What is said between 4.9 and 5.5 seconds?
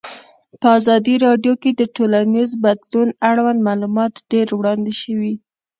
شوي.